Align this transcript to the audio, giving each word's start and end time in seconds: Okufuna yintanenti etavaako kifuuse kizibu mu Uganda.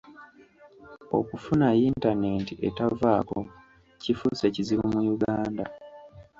Okufuna 1.19 1.67
yintanenti 1.79 2.53
etavaako 2.67 3.37
kifuuse 4.01 4.45
kizibu 4.55 4.85
mu 4.93 5.01
Uganda. 5.15 5.65